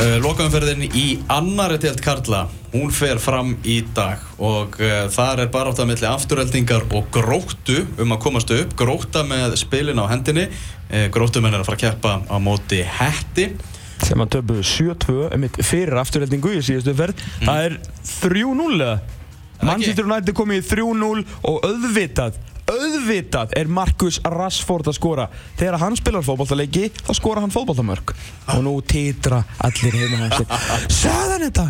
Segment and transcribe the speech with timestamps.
[0.00, 5.50] Uh, Lokaumferðin í annari deilt Karla, hún fer fram í dag og uh, þar er
[5.52, 10.08] bara átt að milli afturöldingar og gróttu um að komast upp, gróta með spilin á
[10.08, 13.50] hendinni, uh, gróttumenn er að fara að keppa á móti hætti
[14.00, 17.20] sem að töpu 7-2 einmitt fyrir afturöldingu í síðustu ferð.
[17.44, 17.76] Það er
[18.08, 18.94] 3-0 eða?
[19.60, 22.40] Manchester United komið í 3-0 og auðvitað
[23.00, 25.26] auðvitað er Marcus Rashford að skora.
[25.58, 28.12] Þegar hann spilar fótballtaleiki þá skora hann fótballtamörk
[28.52, 31.66] og nú titra allir heima hans sagðan þetta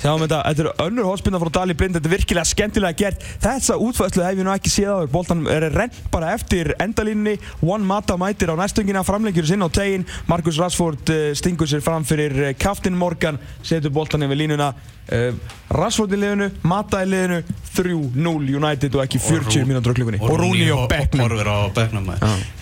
[0.00, 3.24] Sjáum þetta, þetta er önnur hóspinna frá Dali Blind, þetta er virkilega skemmtilega gert.
[3.42, 5.10] Þessa útfæðslu hef ég nú ekki séð áður.
[5.12, 7.34] Bóltan er rent bara eftir endalínni.
[7.60, 10.06] One Mata mætir á næstungina, framlengjur sinn á tegin.
[10.30, 14.70] Marcus Rashford uh, stingur sér fram fyrir Kaftin Morgan, setur bóltan yfir línuna.
[15.10, 15.34] Uh,
[15.76, 17.42] Rashford í liðinu, Mata í liðinu,
[17.76, 20.22] 3-0 United og ekki 40 mínútur á klukkunni.
[20.24, 21.26] Og Rúni og Becknum.
[21.26, 22.08] Og horfir á Becknum.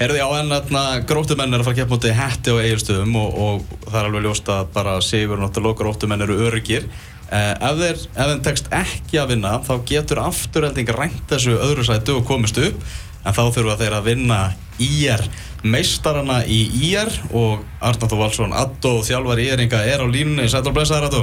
[0.00, 3.39] Herði á enn að grótumenn er að fara að keppa mútið hætti og eigilstöðum og,
[3.45, 6.89] og það er alveg ljóst að bara Sigur og grótumenn eru öryggir.
[6.89, 11.85] Uh, ef þeir, ef þeim tekst ekki að vinna þá getur afturhelding rænt þessu öðru
[11.87, 12.81] sætu og komist upp.
[13.27, 14.39] En þá þurfa þeir að vinna
[14.81, 15.25] IR
[15.67, 20.47] meistarana í IR og Arnátt og Valsson, Addo og þjálfar í Eringa er á línunni,
[20.48, 21.23] sættur og blessaður Addo.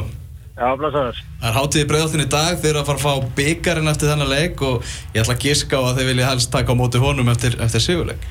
[0.56, 1.22] Já, blessaður.
[1.42, 4.31] Það er hátíði bregðaltinn í dag, þeir eru að fara að fá byggarinn eftir þennan
[4.31, 7.31] leik og ég ætla að giska á að þeir vilja helst taka á móti honum
[7.31, 8.28] eftir, eftir sigurleik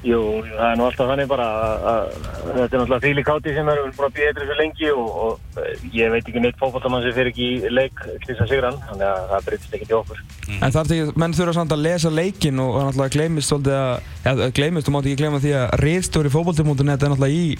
[0.00, 1.46] Jú, það er nú alltaf þannig bara
[1.90, 2.06] að,
[2.46, 5.90] þetta er náttúrulega fíli káti sem erum búin að býja eitthvað svo lengi og, og
[5.92, 9.44] ég veit ekki neitt fókváltamann sem fyrir ekki í leik Kristján Sigrann, þannig að það
[9.50, 10.22] breytist ekki til okkur.
[10.46, 10.56] Mm.
[10.56, 14.50] En er ekki, menn þurfa samt að lesa leikin og náttúrulega gleymist svolítið að, ja,
[14.56, 17.54] gleymist, þú mátt ekki gleyma því að reyðstóri fókváltamótunni þetta er náttúrulega í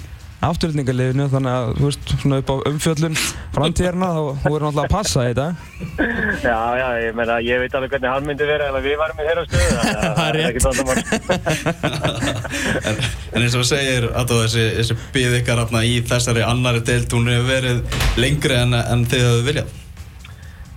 [0.47, 3.17] afturöldingarliðinu þannig að þú veist svona upp á umfjöllun
[3.55, 5.47] framtíðarna þá þú verður náttúrulega að passa þetta
[6.41, 9.27] Já, já, ég meina ég veit alveg hvernig hann myndi vera ef við varum í
[9.29, 10.97] þeirra stöðu þannig að það er ekki tónda mál
[12.81, 13.03] en,
[13.35, 17.51] en eins og segir að þessi, þessi byð ykkar í þessari annari deilt hún hefur
[17.51, 19.80] verið lengri en, en þið hafðu viljað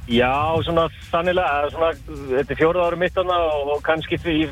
[0.07, 1.93] Já, svona sannilega, svona,
[2.27, 3.29] þetta er fjóruð ári mitt og,
[3.71, 4.47] og kannski því í,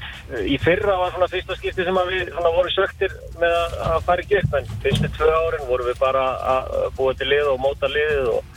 [0.48, 4.24] í fyrra var svona fyrsta skipti sem við svona, vorum söktir með að, að fara
[4.24, 6.24] ekki upp en fyrstu tvö árin vorum við bara
[6.54, 8.56] að búa til lið og móta liðið og,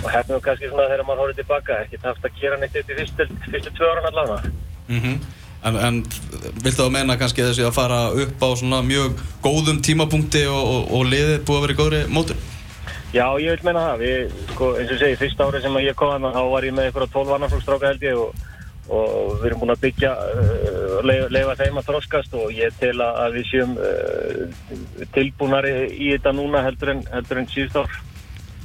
[0.00, 3.28] og hefnum kannski svona þegar maður horfið tilbaka, ekki tafst að gera neitt í fyrstu,
[3.46, 4.52] fyrstu tvö árin allavega.
[4.88, 5.22] Mm -hmm.
[5.66, 6.02] En, en
[6.62, 11.06] viltu þá meina kannski þessi að fara upp á svona mjög góðum tímapunkti og, og
[11.06, 12.36] liðið búið að vera í góðri mótur?
[13.16, 14.02] Já, ég vil meina það.
[14.02, 16.88] Við, sko, eins og segi, fyrsta árið sem ég kom að þá var ég með
[16.88, 18.42] eitthvað 12 annarflugstráka held ég og,
[18.92, 20.10] og við erum búin að byggja,
[20.42, 26.10] uh, leifa, leifa þeim að þroskast og ég tel að við séum uh, tilbúinari í
[26.10, 27.96] þetta núna heldur en, heldur en síðust ár.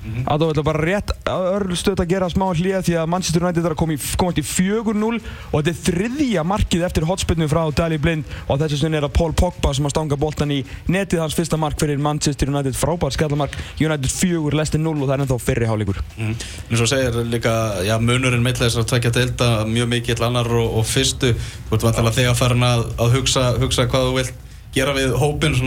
[0.01, 0.25] Mm -hmm.
[0.51, 3.81] Þetta er bara rétt örlstöðt að gera smá hlýja því að Manchester United er að
[3.81, 8.23] koma í, koma í 4-0 og þetta er þriðja markið eftir hotspillinu frá Dali Blind
[8.47, 11.57] og þessi stund er að Paul Pogba sem að stanga boltan í netið hans fyrsta
[11.57, 12.73] mark fyrir Manchester United.
[12.75, 13.57] Frábært skallamark.
[13.79, 16.35] United 4, Leicester 0 og það er ennþá fyrri hálíkur mm.
[16.69, 20.77] eins og segir líka já, munurinn mittlega þess að tvekja delta mjög mikill annar og,
[20.79, 21.35] og fyrstu.
[21.69, 24.33] Þú ert vantilega þegar farin að, að hugsa, hugsa hvað þú vilt
[24.75, 25.57] gera við hópin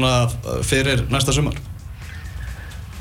[0.64, 1.60] fyrir næsta sumar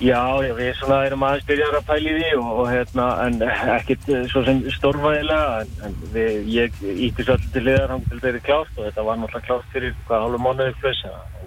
[0.03, 0.19] Já,
[0.57, 4.57] við svona erum aðeins byrjar að pæli því og, hérna, en ekkert eh, svo sem
[4.75, 8.89] stórfæðilega, en, en við, ég ítti svo allir til liðar hann til þeirri klárt og
[8.89, 11.03] þetta var náttúrulega klárt fyrir hvað hálfu mánuði pluss,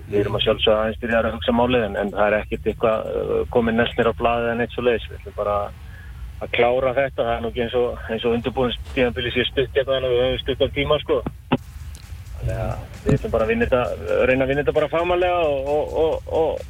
[0.07, 3.11] við erum að sjálfsögja aðeins byrjar að hugsa málið, en, en það er ekkert eitthvað
[3.11, 5.57] uh, komið nesnir á bladið en eitt svo leiðis, við ætlum bara
[6.47, 10.09] að klára þetta, það er nú ekki eins og, og undirbúinstíðanbili sér stutt eitthvað en
[10.09, 11.19] við höfum stutt á tíma sko.
[12.47, 13.83] Að við ætlum bara að þetta,
[14.31, 16.65] reyna að vinna þetta bara fagmannlega og, og, og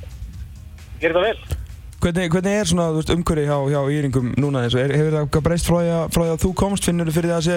[1.02, 1.64] gera þetta vel.
[2.06, 5.66] Hvernig, hvernig er svona veist, umhverfi hjá, hjá Íringum núna eins og hefur það breyst
[5.66, 7.56] frá því að, frá því að þú komst, finnur þú fyrir það að sé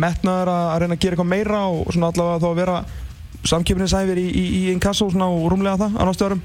[0.00, 2.78] metnaður að, að reyna að gera eitthvað meira og svona allavega þá að vera
[3.52, 6.42] samkjöfninsæfir í, í, í Inkasso svona og rúmlega það á nástu árum?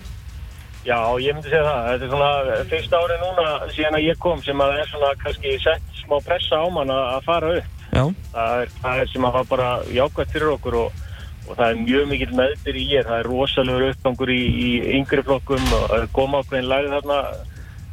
[0.89, 1.87] Já, ég myndi segja það.
[1.87, 3.47] Þetta er svona fyrsta ári núna
[3.77, 6.95] síðan að ég kom sem að það er svona kannski sett smá pressa á mann
[6.97, 7.73] að fara upp.
[7.95, 8.03] Já.
[8.35, 11.06] Það er, það er sem að hafa bara jákvæmt fyrir okkur og
[11.47, 15.23] og það er mjög mikill meðbyr í ég það er rosalegur uppgangur í, í yngri
[15.25, 15.69] flokkum.
[15.77, 17.19] Og góma ákveðin lagið þarna.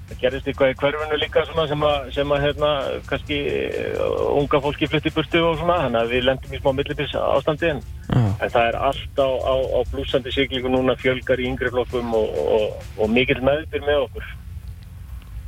[0.04, 2.70] Það gerist eitthvað í hverfinu líka sem að, sem að hérna,
[3.08, 5.80] kannski uh, unga fólki flytti burtu og svona.
[5.86, 7.82] Þannig að við lendum í smá millibils ástandi en,
[8.12, 12.40] en það er allt á, á, á blúsandi siglingu núna fjölgar í yngri flokkum og,
[12.44, 14.32] og, og mikill meðbyr með okkur.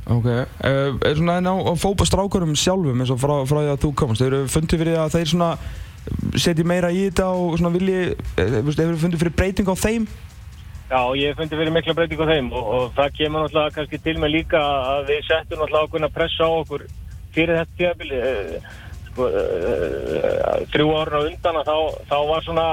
[0.07, 3.89] Ok, uh, er svona enn á fópastrákurum sjálfum eins og frá, frá því að þú
[3.99, 5.49] komast, þeir eru fundið fyrir að þeir svona
[6.37, 10.07] setji meira í þetta og svona vilji, hefur þið fundið fyrir breyting á þeim?
[10.87, 14.01] Já, ég hef fundið fyrir mikla breyting á þeim og, og það kemur náttúrulega kannski
[14.05, 14.61] til með líka
[14.93, 16.85] að við settum náttúrulega ákveðin að pressa á okkur
[17.35, 18.21] fyrir þetta tíabili
[19.09, 19.31] sko,
[20.73, 21.77] þrjú ára undan að þá,
[22.07, 22.67] þá var svona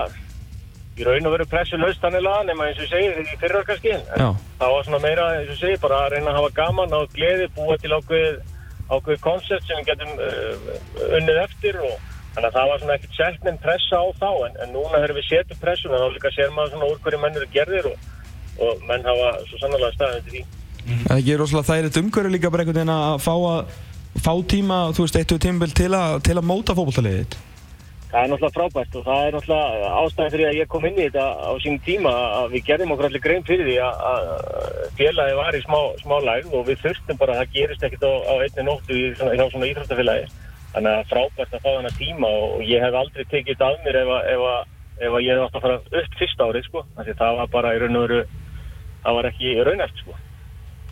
[0.95, 3.97] í raun og veru pressu laust þannig laga nema eins og segir í fyrra kannski
[4.15, 7.49] það var svona meira eins og segir bara að reyna að hafa gaman og gleði
[7.57, 8.43] búa til ákveð
[8.93, 10.13] ákveð koncept sem við getum
[11.19, 14.75] unnið eftir og þannig að það var svona ekkert sérkninn pressa á þá en, en
[14.75, 17.89] núna þegar við setjum pressuna þá líka sér maður svona úr hverju menn eru gerðir
[17.93, 18.13] og,
[18.67, 20.45] og menn hafa svo sannlega staðið til því
[20.85, 23.75] Það ekki er rosalega þægilegt umhverju líka bara einhvern veginn að fá að
[24.21, 27.37] fá tíma, þú veist, eitt og tímabil til að til að móta fótballtaliðið þitt.
[28.15, 31.07] Það er náttúrulega frábært og það er náttúrulega ástæðan fyrir að ég kom inn í
[31.09, 34.29] þetta á sínum tíma að við gerðum okkur allir grein fyrir því að, að
[35.01, 38.13] félagi var í smá, smá læg og við þurftum bara að það gerist ekkert á,
[38.15, 40.29] á einni nóttu í svona, hjá svona íþróttafélagi.
[40.75, 44.09] Þannig að frábært að fá þennan tíma og ég hef aldrei tekið að mér ef,
[44.19, 44.67] að- ef, að-
[45.07, 46.85] ef að ég hef átt að fara upp fyrsta árið sko.
[46.97, 48.23] Þannig að það var bara í raun og veru,
[49.05, 50.17] það var ekki raunæft sko.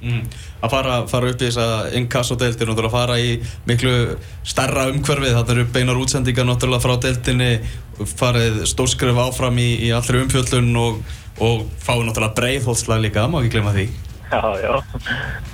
[0.03, 0.23] Mm.
[0.67, 3.37] Að fara, fara upp í þessa inkasso-deildir og fara í
[3.71, 3.93] miklu
[4.43, 7.51] starra umhverfið, þetta eru beinar útsendingar náttúrulega frá deildinni,
[8.19, 10.99] farið stórskrif áfram í, í allri umfjöllun og,
[11.39, 13.87] og fáið náttúrulega breiðhólslag líka, má ekki glemma því.
[14.33, 14.75] Já, já,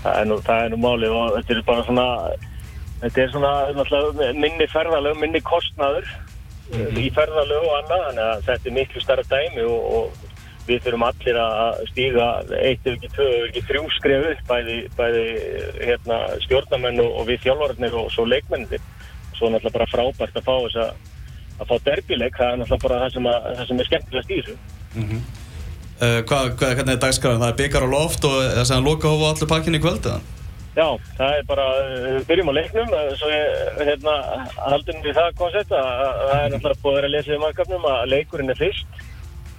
[0.05, 2.07] það er nú, það er nú máli og þetta er bara svona,
[3.03, 6.09] þetta er svona minni ferðalög, minni kostnaður
[6.69, 10.29] í ferðalög og annað, þannig að þetta er miklu starra dæmi og, og
[10.69, 12.27] við þurfum allir að stíga
[12.61, 15.25] eitt ef ekki tvö, ef ekki þrjú skref upp, bæði, bæði
[15.81, 18.85] hérna, stjórnamenn og, og við þjálfarnir og svo leikmennir.
[19.39, 20.91] Svo er náttúrulega bara frábært að fá þess að,
[21.57, 24.41] að fá derbileik, það er náttúrulega bara það sem, að, það sem er skemmtilegast í
[24.41, 24.59] þessu.
[25.99, 27.45] Uh, hvað, hvað, hvernig er dagskráðin?
[27.45, 30.19] Það er byggar á loft og það er sem loka hófa allir pakkinni í kvöldu?
[30.77, 30.87] Já,
[31.17, 34.17] það er bara, uh, við byrjum á leiknum, uh, svo ég, hérna,
[34.61, 37.41] haldum við það koncept að að það er náttúrulega búið að vera að lesa í
[37.43, 39.01] markafnum að leikurinn er fyrst.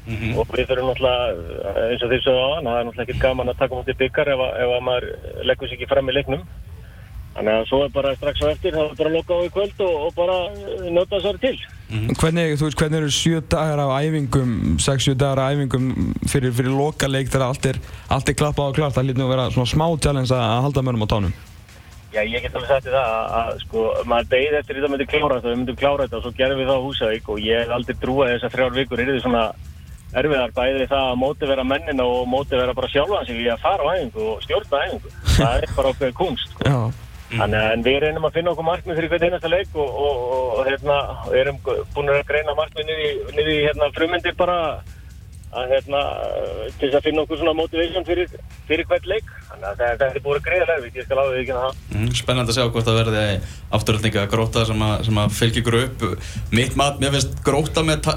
[0.09, 1.25] Og við þurfum náttúrulega,
[1.65, 3.99] uh, eins og því svo á hann, það er náttúrulega ekkert gaman að taka mútið
[4.03, 5.09] byggar ef, ef að maður
[5.49, 6.45] leggur sér ekki fram í leiknum.
[7.35, 9.51] Þannig að svo er bara strax á eftir, það er bara að loka á í
[9.57, 11.21] kvöld og, og bara uh, njóta
[11.89, 12.17] þessari til.
[12.21, 16.53] Hvernig, þú veist, hvernig eru sjö dagar af æfingum, sex, sjö dagar af æfingum fyrir,
[16.53, 19.47] fyrir lokaleik þegar allt er, allt er klappað og klart, það lítið nú að vera
[19.55, 21.33] svona smá challenge að að halda mönnum á tánum.
[22.09, 24.93] Já, ég get alveg sagt þér það að, að sko, maður beigði eftir því að
[24.93, 27.43] myndi klára þetta við myndum klára þetta og svo gerðum við það á Húsavík og
[27.45, 29.43] ég hef aldrei trúið að þessar þrjár vikur eru svona
[30.17, 33.85] erfiðar bæði við það að mótivera mennina og mótivera bara sjálfan sig í að fara
[33.85, 35.13] á æfingu og stjórna æfingu.
[35.35, 36.57] Það er bara okkur kunst.
[36.57, 36.81] Sko.
[37.29, 40.45] Þannig að við reynum að finna okkur markmið fyrir hvern einasta leik og, og, og,
[40.59, 40.95] og hérna,
[41.37, 44.57] erum búin að greina markmið niður í, hérna, frumundir bara
[45.49, 45.99] að hérna,
[46.77, 48.33] til þess að finna okkur svona motivation fyrir,
[48.69, 49.31] fyrir hvert leik.
[49.47, 51.79] Þannig að þetta er búin að greiða lefið, ég skal áður ekki það.
[51.95, 53.23] Mm, spennandi að sjá hvort það verði
[53.79, 56.05] afturhaldninga gróta sem, að, sem að ykkur upp.
[56.53, 58.11] Mitt mat, mér finnst gróta með,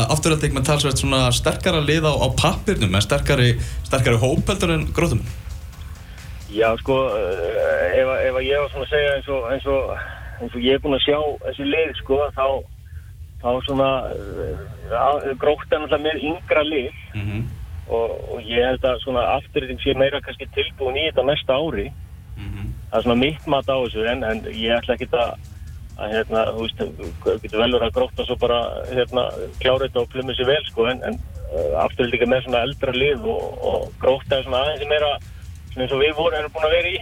[0.00, 3.52] afturhaldning með talsveit svona sterkara lið á, á pappirnum, en sterkari,
[3.88, 5.24] sterkari hópeldur en grótum.
[6.50, 9.90] Já, sko, eh, ef, ef ég var svona að segja eins og, eins og,
[10.40, 12.46] eins og ég er búinn að sjá þessi lið, sko, þá,
[13.42, 17.44] þá svona, uh, grótt er náttúrulega með yngra lið Mm -hmm.
[17.90, 21.86] og, og ég held að svona afturreiting sé meira kannski tilbúin í þetta næsta ári.
[22.90, 25.32] Það er svona mitt mat á þessu, en, en ég ætla ekki að,
[25.98, 26.78] að hérna, þú veist,
[27.42, 28.60] getur vel verið að grótta svo bara,
[28.90, 29.22] hérna,
[29.60, 31.14] klára þetta og plumma sér vel, sko, en, en
[31.54, 35.12] uh, afturreiting er með svona eldra lið og, og grótta er svona aðeins meira,
[35.70, 36.98] svona eins og við vorum, erum búin að vera í.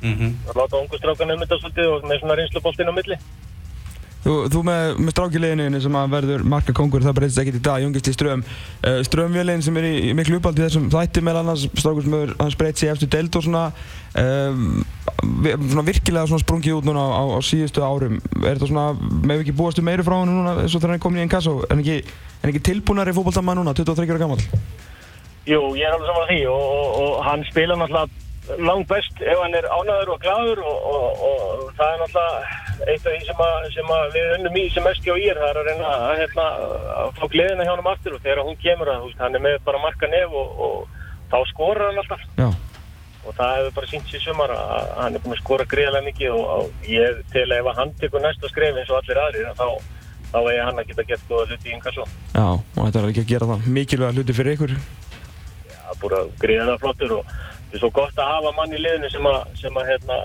[0.00, 0.32] Mm -hmm.
[0.48, 3.18] að láta ungu strákan um þetta svolítið og með svona reynsluboltinn á milli.
[4.20, 7.80] Þú, þú með, með strákileginu sem að verður marka kongur, það breytist ekkert í dag,
[7.80, 8.42] Jóngist í Ström.
[8.84, 12.34] Uh, Strömvélinn sem er í, í miklu uppáldi þessum þætti meðal annars, strákur sem hefur
[12.42, 13.62] hans breytist í eftir deild og svona,
[14.20, 14.84] um,
[15.22, 18.20] svona virkilega svona sprungið út núna á, á, síðustu árum.
[18.42, 18.86] Er þetta svona,
[19.24, 21.32] með ekki búastu meiri frá hann núna eins og þegar hann er komin í einn
[21.32, 22.02] kasso, en ekki,
[22.44, 24.44] ekki tilbúnari fótballtamaður núna, 23 ára gammal?
[25.48, 28.18] Jú, ég er alveg saman því og, og, og hann spila náttúrulega
[28.58, 33.06] langt best ef hann er ánæður og gladur og, og, og það er náttúrulega eitt
[33.06, 35.60] af því sem, að, sem að við unnum í sem mest hjá ír, það er
[35.60, 36.46] að reyna að, hérna,
[37.02, 39.82] að fá gleðina hjá hann aftur og þegar hún kemur að, hann er með bara
[39.84, 40.98] marka nef og, og
[41.30, 42.48] þá skorar hann alltaf Já.
[42.48, 46.36] og það hefur bara sínt sér sumar að hann er búin að skora greiðlega mikið
[46.36, 49.60] og, og ég til ef að hann tekur næsta skref eins og allir aðrir að
[49.60, 49.68] þá,
[50.32, 52.08] þá eigi hann að geta gett góða hluti í yngasó.
[52.34, 54.74] Já, og þetta er ekki að gera það mikilvæga hluti fyrir ykkur.
[56.02, 59.38] Bara greiðlega flottur og það er svo gott að hafa mann í liðinu sem að,
[59.60, 60.18] sem að, hérna,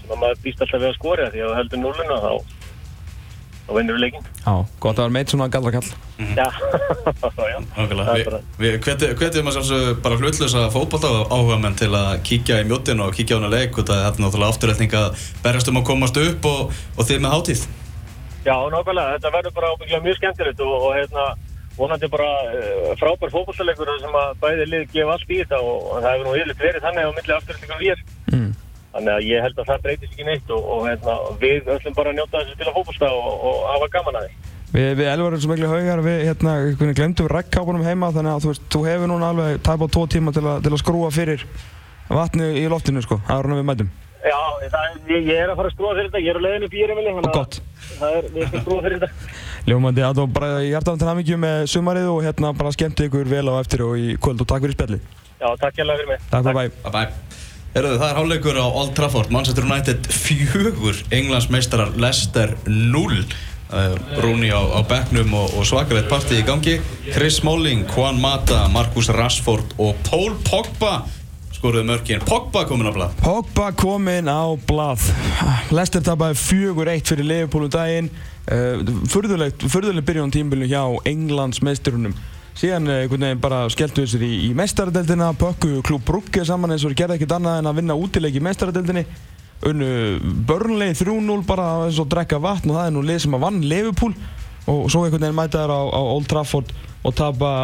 [0.00, 2.32] sem að maður býst alltaf við að skora því að heldur núluna þá,
[3.64, 4.26] þá vinnur við leikinn.
[4.44, 4.54] Já,
[4.84, 5.86] gott að vera meitt svona gallakall.
[6.36, 6.48] Já,
[7.52, 12.10] já, er Vi, bara, við hvetjum að sjálfsögðu bara hlutlösa fótbolta áhuga menn til að
[12.28, 15.72] kíkja í mjóttinu og kíkja á hana leik og það er náttúrulega afturhaldning að berjast
[15.72, 17.64] um að komast upp og, og þið með hátíð.
[18.44, 21.26] já, nákvæmlega, þetta verður bara mjög skemmtilegt og, og hérna,
[21.78, 26.10] vonandi bara uh, frábær fótballtalegur sem að bæði lið gefa allt í þetta og, það
[26.10, 28.04] hefur nú yfirleitt verið þannig á milli afturhaldingar ég.
[28.32, 28.50] Mm.
[28.94, 32.12] Þannig að ég held að það breytist ekki neitt og, og hérna, við ætlum bara
[32.12, 34.52] að njóta þessu til að fótballsta og, og hafa gaman að því.
[34.74, 36.54] Við, við elvarum svo miklu haugar, við hérna,
[36.98, 40.06] glemtum við regnkápunum heima þannig að þú veist, þú hefur núna alveg tæp á tvo
[40.10, 41.44] tíma til, a, til að skrúa fyrir
[42.10, 43.92] vatni í loftinu sko, en við mætum.
[44.24, 44.38] Já,
[44.72, 46.74] það, ég, ég er að fara að skrúa fyrir þetta, ég er á leiðinu upp
[46.74, 47.58] í Írumili Og gott.
[47.98, 51.66] Það er, við skal skrúa fyrir þetta Ljómandi, að þú bara hjartan til hamingjum með
[51.72, 54.76] sumarið og hérna bara skemmtu ykkur vel á eftir og í kvöld og takk fyrir
[54.76, 55.00] spjalli.
[55.40, 56.72] Já, takk hjá fyrir mig Takk, bye bye.
[56.84, 57.40] Bye bye.
[57.74, 63.24] Herðu, það er hálfleikur á Old Trafford, Manchester United fjögur, Englands meistarar Leicester 0.
[63.74, 66.76] Uh, Brúni á, á bekknum og, og svakalegt partí í gangi.
[67.10, 71.00] Chris Smalling, Juan Mata, Marcus Rashford og Paul Pogba
[71.64, 72.20] skoruðu mörkin.
[72.20, 73.12] Pogba komin á blad.
[73.24, 75.00] Pogba kominn á blað.
[75.72, 78.10] Leicester tapaði fjögur eitt fyrir Liverpool um daginn.
[78.44, 82.12] Uh, furðulegt, furðulegt byrjun tímbilinu hjá Englands meisturunum.
[82.54, 86.84] Síðan uh, einhvern veginn bara skelltu þessir í, í meistaradeldina, pökku klúb Brugge saman eins
[86.84, 89.06] og gerði ekkert annað en að vinna útileik í meistaradeldinni.
[89.64, 89.88] Unnu
[90.44, 93.64] börnlegi 3-0 bara eins og drekka vatn og það er nú lið sem að vann
[93.64, 94.12] Liverpool
[94.68, 97.54] og svo einhvern veginn mæta þær á, á Old Trafford og tapa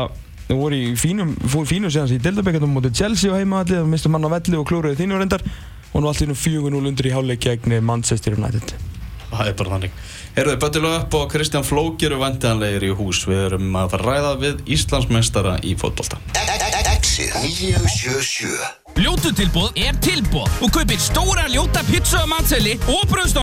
[0.51, 4.11] Þau voru í fínum, fóru fínum síðan í Dildabekkarnum mútið Chelsea á heimaðalli, það mistu
[4.11, 7.13] mann á velli og klúruði þínu reyndar og nú allt í nú 4-0 undir í
[7.15, 8.75] háleik gegn Manchester United.
[9.31, 10.01] Það er bara þannig.
[10.35, 13.23] Herðu, Böttilu upp og Kristján Flók eru vantiðanlegir í hús.
[13.31, 16.19] Við erum að ræða við Íslandsmeistara í fótbolta.
[16.91, 23.39] Exit 977 Ljótu tilbúð er tilbúð og kaupir stóra ljóta pizza á matselli og bröðstofn